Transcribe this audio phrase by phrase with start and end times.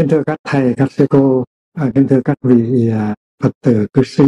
[0.00, 3.86] kính thưa các thầy các sư cô à, kính thưa các vị à, phật tử
[3.92, 4.24] cư sĩ.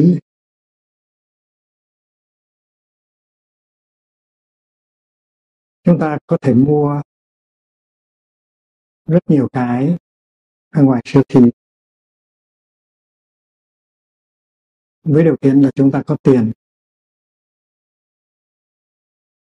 [5.84, 7.02] Chúng ta có thể mua
[9.06, 9.96] rất nhiều cái
[10.70, 11.40] ở ngoài siêu thị.
[15.02, 16.52] Với điều kiện là chúng ta có tiền.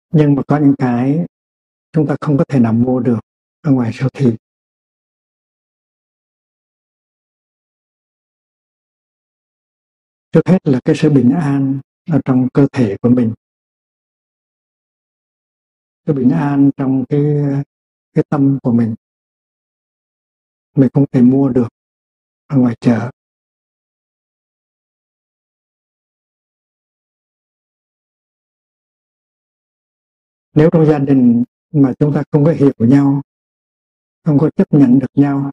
[0.09, 1.25] Nhưng mà có những cái
[1.91, 3.19] chúng ta không có thể nào mua được
[3.61, 4.37] ở ngoài siêu thị.
[10.33, 11.79] Trước hết là cái sự bình an
[12.11, 13.33] ở trong cơ thể của mình.
[16.05, 17.21] Cái bình an trong cái
[18.13, 18.95] cái tâm của mình.
[20.75, 21.67] Mình không thể mua được
[22.47, 23.11] ở ngoài chợ.
[30.53, 33.21] Nếu trong gia đình mà chúng ta không có hiểu nhau,
[34.23, 35.51] không có chấp nhận được nhau,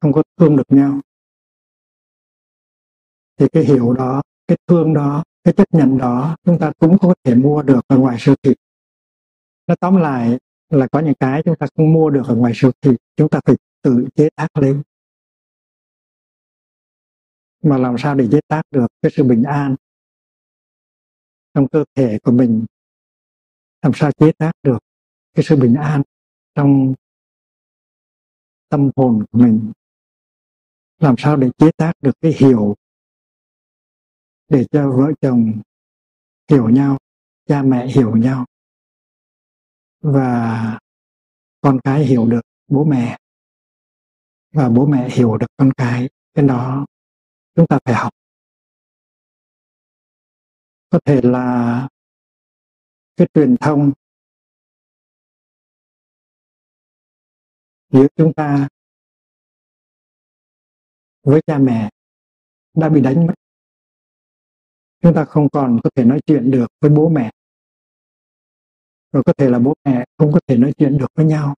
[0.00, 1.00] không có thương được nhau
[3.36, 7.14] thì cái hiểu đó, cái thương đó, cái chấp nhận đó chúng ta cũng có
[7.24, 8.54] thể mua được ở ngoài siêu thị.
[9.66, 12.70] Nó tóm lại là có những cái chúng ta không mua được ở ngoài siêu
[12.80, 14.82] thị, chúng ta phải tự chế tác lên.
[17.62, 19.76] Mà làm sao để chế tác được cái sự bình an
[21.54, 22.64] trong cơ thể của mình?
[23.82, 24.78] Làm sao chế tác được
[25.34, 26.02] cái sự bình an
[26.54, 26.94] trong
[28.68, 29.72] tâm hồn của mình?
[30.98, 32.74] Làm sao để chế tác được cái hiểu
[34.48, 35.62] để cho vợ chồng
[36.50, 36.98] hiểu nhau,
[37.46, 38.44] cha mẹ hiểu nhau
[40.00, 40.78] và
[41.60, 43.18] con cái hiểu được bố mẹ
[44.52, 46.86] và bố mẹ hiểu được con cái cái đó
[47.54, 48.12] chúng ta phải học.
[50.90, 51.88] Có thể là
[53.16, 53.92] cái truyền thông.
[57.88, 58.68] Giữa chúng ta
[61.22, 61.90] với cha mẹ
[62.74, 63.34] đã bị đánh mất
[65.04, 67.30] chúng ta không còn có thể nói chuyện được với bố mẹ.
[69.12, 71.54] Rồi có thể là bố mẹ không có thể nói chuyện được với nhau.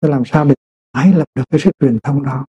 [0.00, 0.54] Thế làm sao để
[0.92, 2.44] tái lập được cái sức truyền thông đó?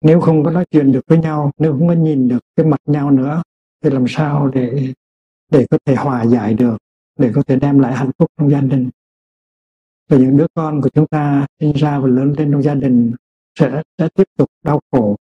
[0.00, 2.80] Nếu không có nói chuyện được với nhau, nếu không có nhìn được cái mặt
[2.84, 3.42] nhau nữa,
[3.80, 4.92] thì làm sao để
[5.48, 6.76] để có thể hòa giải được,
[7.16, 8.90] để có thể đem lại hạnh phúc trong gia đình?
[10.10, 13.14] Và những đứa con của chúng ta sinh ra và lớn lên trong gia đình
[13.54, 15.16] sẽ sẽ tiếp tục đau khổ.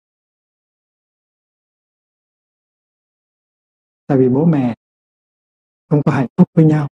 [4.07, 4.75] Tại vì bố mẹ
[5.89, 6.89] không có hạnh phúc với nhau.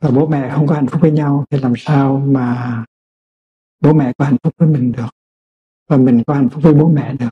[0.00, 2.84] Và bố mẹ không có hạnh phúc với nhau thì làm sao mà
[3.80, 5.08] bố mẹ có hạnh phúc với mình được?
[5.88, 7.30] Và mình có hạnh phúc với bố mẹ được?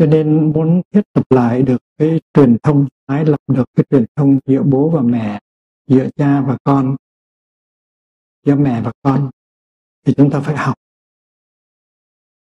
[0.00, 4.04] Cho nên muốn thiết lập lại được cái truyền thông, tái lập được cái truyền
[4.16, 5.40] thông giữa bố và mẹ,
[5.86, 6.96] giữa cha và con,
[8.46, 9.30] giữa mẹ và con,
[10.06, 10.74] thì chúng ta phải học.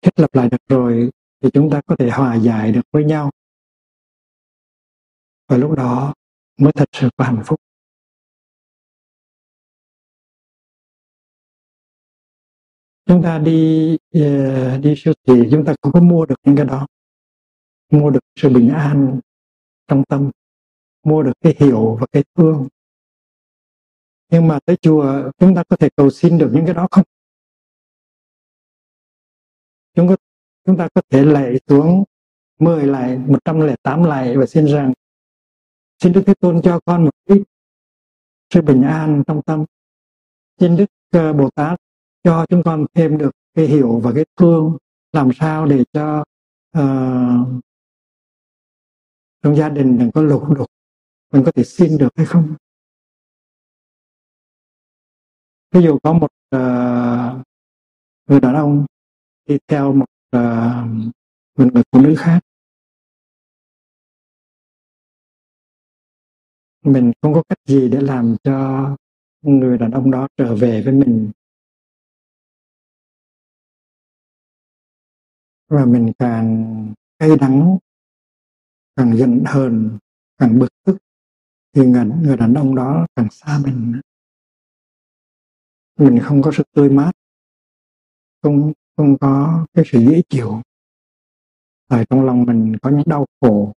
[0.02, 1.12] Thiết lập lại được rồi
[1.42, 3.32] thì chúng ta có thể hòa giải được với nhau.
[5.48, 6.14] Và lúc đó
[6.58, 7.60] mới thật sự có hạnh phúc.
[13.06, 16.66] Chúng ta đi ờ, đi siêu thị, chúng ta không có mua được những cái
[16.66, 16.88] đó
[17.94, 19.20] mua được sự bình an
[19.88, 20.32] trong tâm
[21.04, 22.68] mua được cái hiểu và cái thương.
[24.32, 27.04] Nhưng mà tới chùa chúng ta có thể cầu xin được những cái đó không?
[29.96, 30.16] Chúng có
[30.66, 32.04] chúng ta có thể lạy xuống
[32.60, 34.94] 10 lại 108 lại và xin rằng
[36.00, 37.44] xin Đức Thế Tôn cho con một ít
[38.54, 39.66] sự bình an trong tâm.
[40.60, 41.80] Xin Đức ờ, Bồ Tát
[42.24, 44.78] cho chúng con thêm được cái hiểu và cái thương.
[45.12, 46.24] Làm sao để cho
[46.78, 47.64] uh,
[49.44, 50.68] trong gia đình đừng có lục đục.
[51.32, 52.56] Mình có thể xin được hay không?
[55.72, 57.46] Ví dụ có một uh,
[58.26, 58.86] người đàn ông
[59.46, 60.06] đi theo một
[60.36, 60.86] uh,
[61.58, 62.40] một người phụ nữ khác.
[66.82, 68.90] Mình không có cách gì để làm cho
[69.42, 71.32] người đàn ông đó trở về với mình.
[75.68, 77.78] Và mình càng cay đắng
[78.96, 79.98] càng giận hờn
[80.38, 80.98] càng bực tức
[81.74, 84.02] thì người, người đàn ông đó càng xa mình.
[86.00, 87.12] Mình không có sự tươi mát
[88.44, 90.62] không không có cái sự dễ chịu.
[91.88, 93.74] Ở trong lòng mình có những đau khổ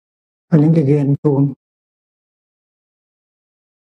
[0.49, 1.53] có những cái ghen tuông.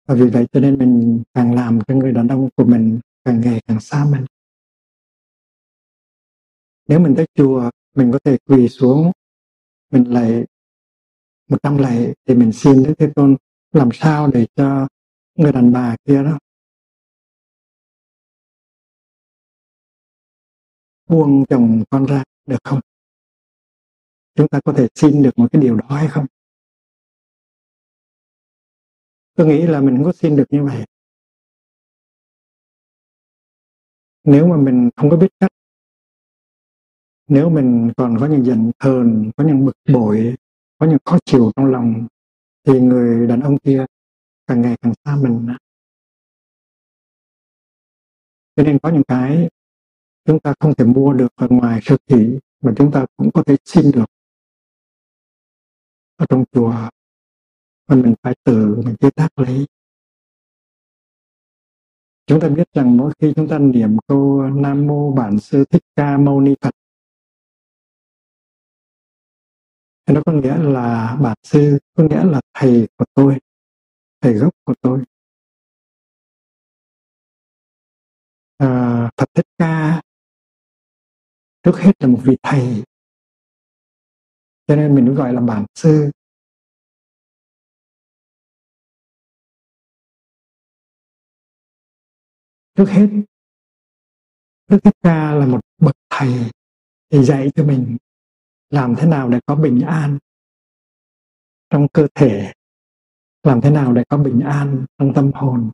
[0.07, 3.41] Và vì vậy cho nên mình càng làm cho người đàn ông của mình càng
[3.41, 4.25] ngày càng xa mình.
[6.87, 9.11] Nếu mình tới chùa mình có thể quỳ xuống
[9.91, 10.45] mình lạy
[11.53, 13.35] một trăm lạy thì mình xin Đức Thế Tôn
[13.71, 14.87] làm sao để cho
[15.35, 16.37] người đàn bà kia đó
[21.09, 22.79] buông chồng con ra được không?
[24.35, 26.25] Chúng ta có thể xin được một cái điều đó hay không?
[29.35, 30.85] Tôi nghĩ là mình không có xin được như vậy.
[34.23, 35.51] Nếu mà mình không có biết cách,
[37.27, 40.35] nếu mình còn có những giận hờn, có những bực bội
[40.83, 42.07] có những khó chịu trong lòng
[42.63, 43.85] thì người đàn ông kia
[44.47, 45.47] càng ngày càng xa mình.
[48.55, 49.49] Cho nên có những cái
[50.25, 53.43] chúng ta không thể mua được ở ngoài siêu thị mà chúng ta cũng có
[53.43, 54.05] thể xin được
[56.15, 56.89] ở trong chùa.
[57.87, 59.65] Và mình phải tự mình chế tác lấy.
[62.25, 65.83] Chúng ta biết rằng mỗi khi chúng ta niệm câu nam mô bản sư thích
[65.95, 66.75] ca mâu ni phật
[70.13, 73.39] nó có nghĩa là bản sư có nghĩa là thầy của tôi
[74.21, 75.03] thầy gốc của tôi.
[78.57, 80.01] À, Phật Thích Ca
[81.63, 82.83] trước hết là một vị thầy.
[84.67, 86.11] Cho nên mình gọi là bản sư.
[92.75, 93.07] Trước hết
[94.67, 96.51] Đức Thích Ca là một bậc thầy
[97.09, 97.97] để dạy cho mình
[98.73, 100.17] làm thế nào để có bình an
[101.69, 102.53] trong cơ thể?
[103.43, 105.71] Làm thế nào để có bình an trong tâm hồn?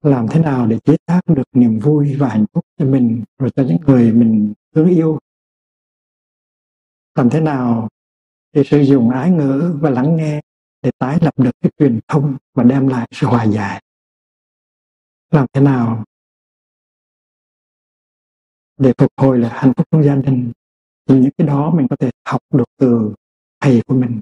[0.00, 3.50] Làm thế nào để chế tác được niềm vui và hạnh phúc cho mình, rồi
[3.56, 5.18] cho những người mình thương yêu?
[7.14, 7.88] Làm thế nào
[8.52, 10.40] để sử dụng ái ngữ và lắng nghe
[10.82, 13.82] để tái lập được cái truyền thông và đem lại sự hòa giải?
[15.30, 16.04] Làm thế nào
[18.76, 20.52] để phục hồi lại hạnh phúc trong gia đình
[21.06, 23.14] thì những cái đó mình có thể học được từ
[23.60, 24.20] thầy của mình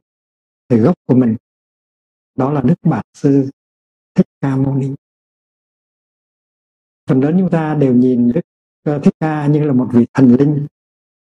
[0.68, 1.36] từ gốc của mình.
[2.34, 3.50] Đó là đức bản sư
[4.14, 4.88] thích ca mâu ni.
[7.06, 8.40] Phần lớn chúng ta đều nhìn đức
[8.82, 10.66] ờ, thích ca như là một vị thần linh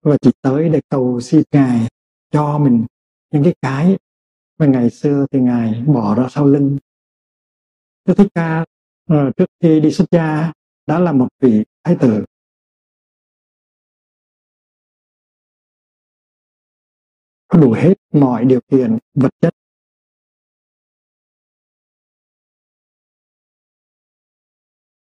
[0.01, 1.87] và chỉ tới để cầu xin ngài
[2.31, 2.85] cho mình
[3.31, 3.97] những cái cái
[4.57, 6.77] mà ngày xưa thì ngài bỏ ra sau lưng.
[8.05, 8.65] Đức thích ca
[9.09, 10.51] ờ, trước khi đi xuất gia,
[10.87, 12.25] đã là một vị thái tử.
[17.49, 19.53] Có đủ hết mọi điều kiện vật chất.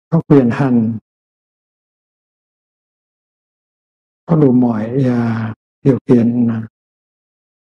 [0.08, 0.98] Có quyền hành.
[4.26, 6.68] Có đủ mọi uh, điều kiện à,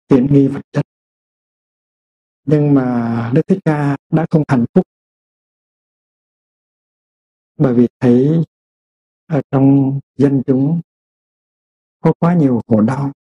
[0.07, 0.87] tiện nghi vật chất.
[2.45, 4.87] Nhưng mà đức thích ca đã không hạnh phúc.
[7.57, 8.45] Bởi vì thấy
[9.27, 10.81] ở trong dân chúng
[12.01, 13.13] có quá nhiều khổ đau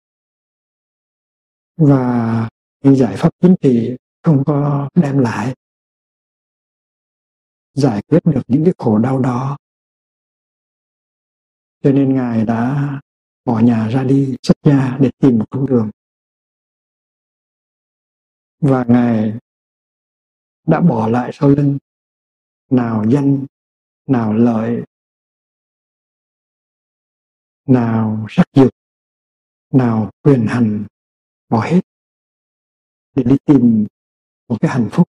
[1.79, 2.49] và
[2.85, 5.55] những giải pháp chính trị không có đem lại
[7.75, 9.57] giải quyết được những cái khổ đau đó.
[11.83, 12.91] Cho nên ngài đã
[13.45, 15.91] bỏ nhà ra đi, xuất gia để tìm một con đường.
[18.61, 19.39] Và ngài
[20.67, 21.79] đã bỏ lại sau lưng
[22.71, 23.47] nào danh,
[24.07, 24.83] nào lợi,
[27.67, 28.71] nào sắc dục,
[29.73, 30.85] nào quyền hành
[31.49, 31.81] bỏ hết.
[33.15, 33.87] Để đi tìm
[34.49, 35.09] một cái hạnh phúc.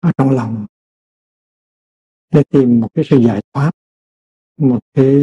[0.00, 0.66] Ở trong lòng.
[2.30, 3.70] Để tìm một cái sự giải thoát.
[4.56, 5.14] Một cái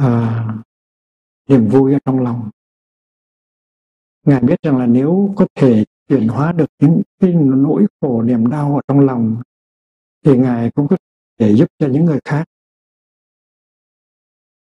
[0.00, 0.64] uh,
[1.48, 2.50] niềm vui ở trong lòng.
[4.22, 8.50] Ngài biết rằng là nếu có thể chuyển hóa được những cái nỗi khổ niềm
[8.50, 9.42] đau ở trong lòng
[10.24, 10.96] thì ngài cũng có
[11.38, 12.44] thể giúp cho những người khác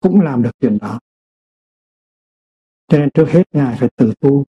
[0.01, 0.99] cũng làm được chuyện đó
[2.89, 4.45] cho nên trước hết ngài phải tự tu.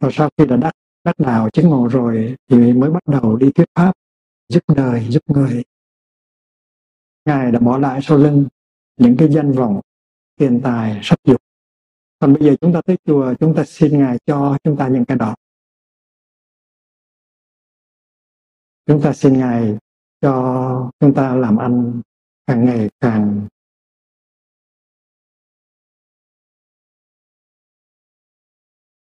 [0.00, 0.72] Và sau khi đã đắc
[1.04, 3.92] đắc đạo chứng ngộ rồi, thì mới bắt đầu đi thuyết pháp,
[4.48, 5.64] giúp đời, giúp người.
[7.24, 8.48] Ngài đã bỏ lại sau lưng
[8.96, 9.80] những cái danh vọng,
[10.36, 11.40] tiền tài sắc dục.
[12.18, 15.04] Còn bây giờ chúng ta tới chùa, chúng ta xin ngài cho chúng ta những
[15.04, 15.34] cái đó.
[18.86, 19.78] Chúng ta xin ngài
[20.20, 22.02] cho chúng ta làm ăn
[22.46, 23.48] càng ngày càng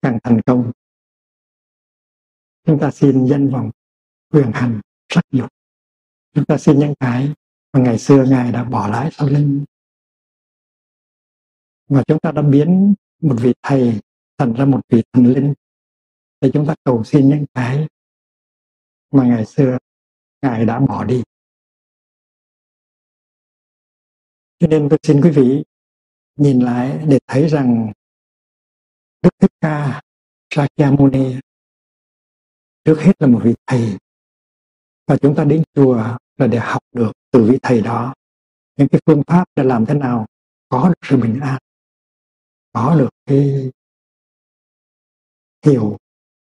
[0.01, 0.71] càng thành công.
[2.63, 3.71] Chúng ta xin danh vọng,
[4.29, 5.49] quyền hành, sắc dục.
[6.33, 7.33] Chúng ta xin những cái
[7.73, 9.65] mà ngày xưa ngài đã bỏ lại sau lưng.
[11.87, 13.99] Và chúng ta đã biến một vị thầy
[14.37, 15.53] thành ra một vị thần linh.
[16.41, 17.87] Để chúng ta cầu xin những cái
[19.11, 19.77] mà ngày xưa
[20.41, 21.23] ngài đã bỏ đi.
[24.59, 25.63] Cho nên tôi xin quý vị
[26.35, 27.91] nhìn lại để thấy rằng
[29.21, 30.01] Đức Thích Ca
[30.49, 31.39] Sakyamuni
[32.83, 33.97] trước hết là một vị thầy.
[35.07, 38.13] Và chúng ta đến chùa là để học được từ vị thầy đó.
[38.75, 40.25] Những cái phương pháp để làm thế nào
[40.69, 41.57] có được sự bình an,
[42.73, 43.71] có được cái
[45.65, 45.97] hiểu,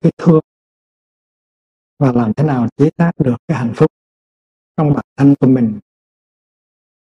[0.02, 0.44] cái thương.
[2.00, 3.92] Và làm thế nào chế tác được cái hạnh phúc
[4.78, 5.80] trong bản thân của mình,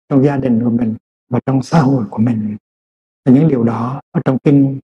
[0.10, 0.96] trong gia đình của mình
[1.30, 2.58] và trong xã hội của mình.
[3.25, 4.80] Và những điều đó ở trong kinh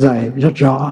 [0.00, 0.90] dạy rất rõ.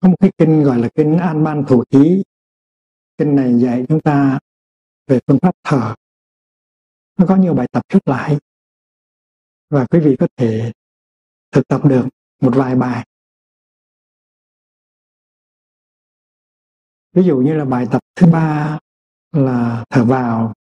[0.00, 2.22] Có một cái kinh gọi là kinh an ban thủ thí
[3.18, 4.38] kinh này dạy chúng ta
[5.06, 5.94] về phương pháp thở
[7.16, 8.38] nó có nhiều bài tập rất là hay.
[9.70, 10.72] Và quý vị có thể
[11.50, 12.04] thực tập được
[12.40, 13.06] một vài bài.
[17.12, 18.78] Ví dụ như là bài tập thứ ba
[19.32, 20.54] là thở vào.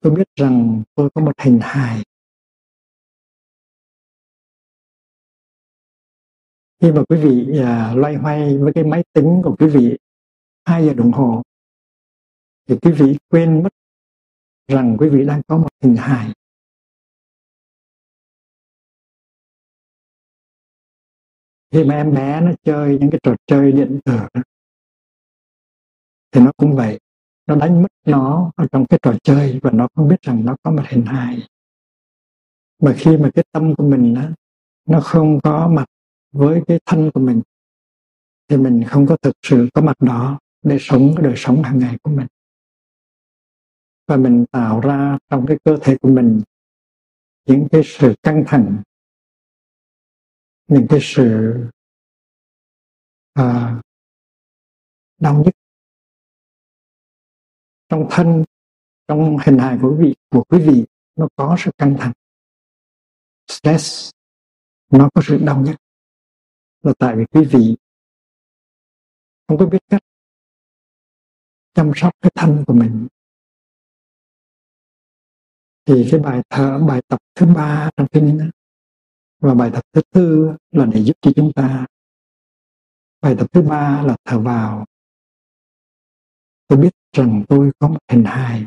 [0.00, 2.02] Tôi biết rằng tôi có một hình hài.
[6.80, 9.98] Khi mà quý vị à, loay hoay với cái máy tính của quý vị
[10.64, 11.42] hai giờ đồng hồ
[12.68, 13.68] thì quý vị quên mất
[14.68, 16.32] rằng quý vị đang có một hình hài.
[21.72, 24.18] Khi mà em bé nó chơi những cái trò chơi điện tử
[26.30, 27.00] thì nó cũng vậy.
[27.46, 30.56] Nó đánh mất nó ở trong cái trò chơi và nó không biết rằng nó
[30.62, 31.48] có một hình hài.
[32.82, 34.22] Mà khi mà cái tâm của mình đó,
[34.86, 35.84] nó không có mặt
[36.32, 37.42] với cái thân của mình
[38.48, 41.78] thì mình không có thực sự có mặt đó để sống cái đời sống hàng
[41.78, 42.26] ngày của mình.
[44.06, 46.40] Và mình tạo ra trong cái cơ thể của mình
[47.46, 48.82] những cái sự căng thẳng
[50.68, 51.54] những cái sự
[53.32, 53.80] à,
[55.18, 55.54] đau nhức
[57.88, 58.44] trong thân
[59.08, 60.84] trong hình hài của quý vị của quý vị
[61.16, 62.12] nó có sự căng thẳng
[63.48, 64.10] stress
[64.90, 65.76] nó có sự đau nhức
[66.82, 67.76] là tại vì quý vị
[69.48, 70.02] không có biết cách
[71.74, 73.08] chăm sóc cái thân của mình.
[75.84, 78.44] Thì cái bài thở bài tập thứ ba trong kinh đó,
[79.38, 81.86] và bài tập thứ tư là để giúp cho chúng ta.
[83.20, 84.86] Bài tập thứ ba là thở vào.
[86.66, 88.66] Tôi biết rằng tôi có một hình hài.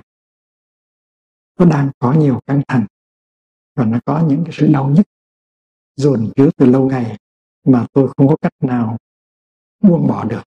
[1.60, 2.86] Nó đang có nhiều căng thẳng
[3.76, 5.06] và nó có những cái sự đau nhức
[5.96, 7.18] dồn chứa từ lâu ngày
[7.64, 8.98] mà tôi không có cách nào
[9.80, 10.44] buông bỏ được.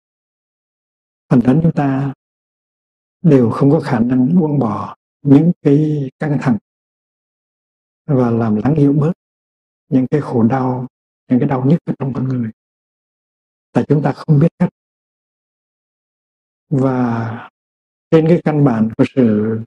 [1.29, 2.15] Phần lớn chúng ta
[3.23, 6.59] đều không có khả năng buông bỏ những cái căng thẳng
[8.07, 9.13] và làm lắng dịu bớt
[9.89, 10.87] những cái khổ đau,
[11.29, 12.51] những cái đau nhức ở trong con người.
[13.73, 14.71] Tại chúng ta không biết cách.
[16.69, 17.51] Và
[18.11, 19.59] trên cái căn bản của sự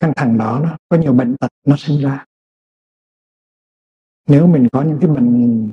[0.00, 2.24] căng thẳng đó, nó có nhiều bệnh tật nó sinh ra.
[4.26, 5.72] Nếu mình có những cái bệnh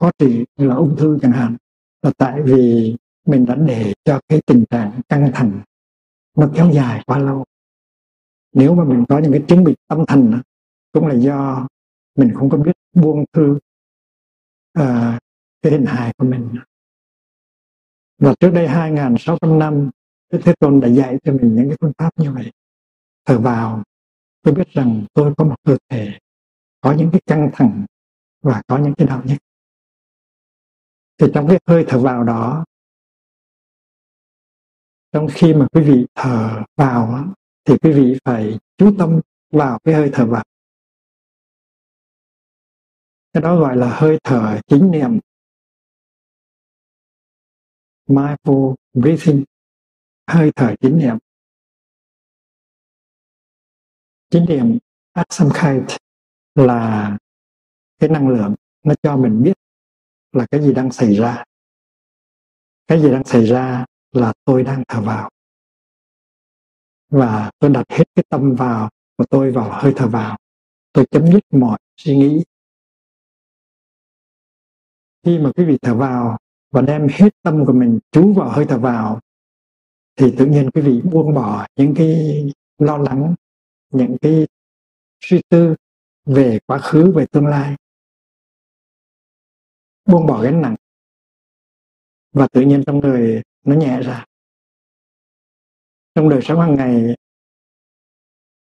[0.00, 1.56] khó trị như là ung thư chẳng hạn.
[2.02, 5.60] Là tại vì mình đã để cho cái tình trạng căng thẳng
[6.36, 7.44] nó kéo dài quá lâu.
[8.52, 10.40] Nếu mà mình có những cái chứng bị tâm thần
[10.92, 11.66] cũng là do
[12.16, 13.58] mình không có biết buông thư
[14.78, 15.20] uh,
[15.62, 16.48] cái hình hài của mình.
[18.18, 19.90] Và trước đây 2.600 năm
[20.32, 22.52] Đức Thế Tôn đã dạy cho mình những cái phương pháp như vậy.
[23.24, 23.82] Thở vào
[24.42, 26.18] tôi biết rằng tôi có một cơ thể
[26.80, 27.86] có những cái căng thẳng
[28.42, 29.38] và có những cái đau nhức
[31.18, 32.64] thì trong cái hơi thở vào đó,
[35.12, 39.20] trong khi mà quý vị thở vào thì quý vị phải chú tâm
[39.50, 40.44] vào cái hơi thở vào.
[43.32, 45.18] Cái đó gọi là hơi thở chính niệm.
[48.06, 49.44] Mindful breathing,
[50.26, 51.16] hơi thở chính niệm.
[54.30, 54.78] Chính niệm
[55.12, 55.96] Asamkhite
[56.54, 57.16] là
[57.98, 59.54] cái năng lượng nó cho mình biết
[60.36, 61.44] là cái gì đang xảy ra?
[62.86, 65.30] Cái gì đang xảy ra là tôi đang thở vào.
[67.08, 70.36] Và tôi đặt hết cái tâm vào của tôi vào hơi thở vào.
[70.92, 72.44] Tôi chấm dứt mọi suy nghĩ.
[75.24, 76.38] Khi mà quý vị thở vào
[76.70, 79.20] và đem hết tâm của mình trú vào hơi thở vào,
[80.16, 82.44] thì tự nhiên quý vị buông bỏ những cái
[82.78, 83.34] lo lắng,
[83.90, 84.46] những cái
[85.20, 85.74] suy tư
[86.26, 87.76] về quá khứ, về tương lai
[90.06, 90.76] buông bỏ gánh nặng.
[92.32, 94.24] Và tự nhiên trong đời nó nhẹ ra.
[96.14, 97.16] Trong đời sống hàng ngày,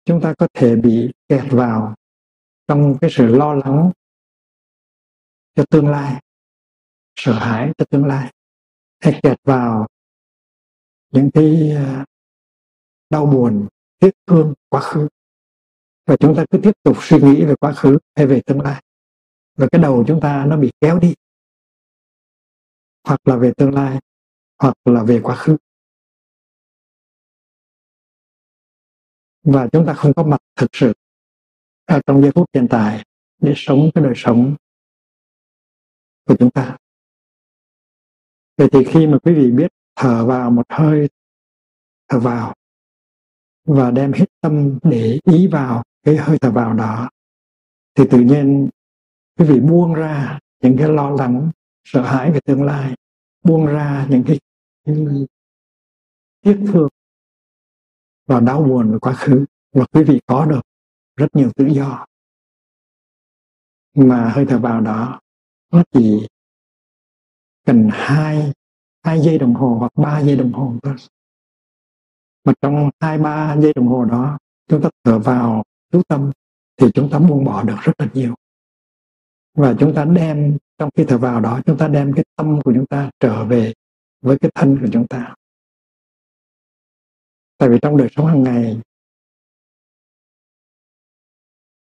[0.04, 1.94] chúng ta có thể bị kẹt vào
[2.66, 3.90] trong cái sự lo lắng
[5.54, 6.22] cho tương lai,
[7.16, 8.32] sợ hãi cho tương lai,
[9.00, 9.86] hay kẹt vào
[11.10, 12.04] những cái à,
[13.10, 15.08] đau buồn, tiếc thương, quá khứ.
[16.06, 18.82] Và chúng ta cứ tiếp tục suy nghĩ về quá khứ hay về tương lai.
[19.56, 21.14] Và cái đầu chúng ta nó bị kéo đi
[23.04, 24.00] hoặc là về tương lai,
[24.58, 25.56] hoặc là về quá khứ.
[29.42, 30.92] Và chúng ta không có mặt thực sự
[31.84, 33.04] ở trong giây phút hiện tại
[33.38, 34.56] để sống cái đời sống
[36.24, 36.76] của chúng ta.
[38.56, 41.08] Vậy thì khi mà quý vị biết thở vào một hơi,
[42.08, 42.54] thở vào,
[43.64, 47.10] và đem hết tâm để ý vào cái hơi thở vào đó,
[47.94, 48.68] thì tự nhiên
[49.38, 51.50] quý vị buông ra những cái lo lắng
[51.84, 52.94] sợ hãi về tương lai
[53.42, 54.40] buông ra những cái,
[56.40, 56.88] tiếc thương
[58.26, 59.44] và đau buồn về quá khứ.
[59.72, 60.60] Và quý vị có được
[61.16, 62.06] rất nhiều tự do.
[63.94, 65.20] Mà hơi thở vào đó
[65.72, 66.26] nó chỉ
[67.66, 68.52] cần hai
[69.02, 70.96] hai giây đồng hồ hoặc ba giây đồng hồ thôi.
[72.44, 74.38] Mà trong hai ba giây đồng hồ đó
[74.68, 76.30] chúng ta thở vào chú tâm
[76.76, 78.34] thì chúng ta buông bỏ được rất là nhiều
[79.54, 82.72] và chúng ta đem trong khi thở vào đó, chúng ta đem cái tâm của
[82.74, 83.72] chúng ta trở về
[84.20, 85.34] với cái thân của chúng ta.
[87.58, 88.80] Tại vì trong đời sống hàng ngày,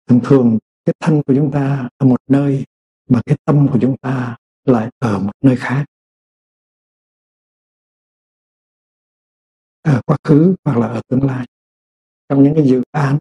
[0.06, 2.64] thường thường cái thân của chúng ta ở một nơi
[3.08, 5.84] mà cái tâm của chúng ta lại ở một nơi khác.
[9.82, 11.46] Ở quá khứ hoặc là ở tương lai.
[12.28, 13.18] Trong những cái dự án,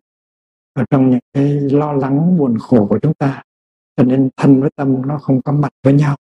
[0.74, 3.44] ở trong những cái lo lắng, buồn khổ của chúng ta
[3.96, 6.16] cho nên thân với tâm nó không có mặt với nhau.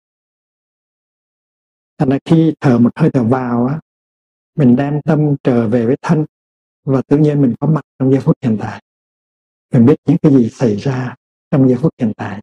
[1.97, 3.79] Thành ra khi thở một hơi thở vào á,
[4.55, 6.25] mình đem tâm trở về với thân
[6.83, 8.81] và tự nhiên mình có mặt trong giây phút hiện tại.
[9.73, 11.15] Mình biết những cái gì xảy ra
[11.51, 12.41] trong giây phút hiện tại.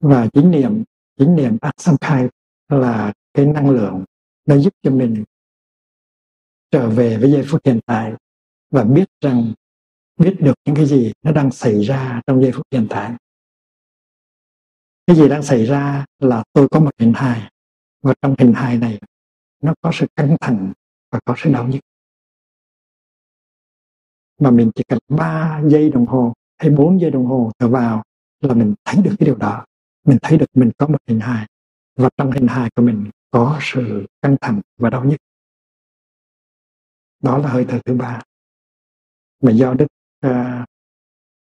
[0.00, 0.84] Và chính niệm
[1.18, 2.28] chính niệm Asamkai
[2.68, 4.04] là cái năng lượng
[4.46, 5.24] nó giúp cho mình
[6.70, 8.12] trở về với giây phút hiện tại
[8.70, 9.52] và biết rằng,
[10.16, 13.12] biết được những cái gì nó đang xảy ra trong giây phút hiện tại
[15.06, 17.50] cái gì đang xảy ra là tôi có một hình hài.
[18.02, 19.00] Và trong hình hài này
[19.62, 20.72] nó có sự căng thẳng
[21.10, 21.80] và có sự đau nhức.
[24.40, 28.02] Mà mình chỉ cần 3 giây đồng hồ hay 4 giây đồng hồ thở vào
[28.40, 29.64] là mình thấy được cái điều đó.
[30.04, 31.46] Mình thấy được mình có một hình hài.
[31.96, 35.20] Và trong hình hài của mình có sự căng thẳng và đau nhức.
[37.22, 38.22] Đó là hơi thở thứ ba.
[39.42, 39.86] Mà do đức
[40.26, 40.66] uh,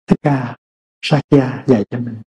[0.07, 0.57] thích ca
[1.03, 2.23] Sakya dạy cho mình.